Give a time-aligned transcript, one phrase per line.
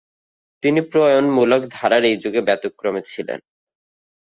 [0.63, 3.39] তিনি প্রণয়মূলক ধারার এই যুগে ব্যতিক্রমী ছিলেন।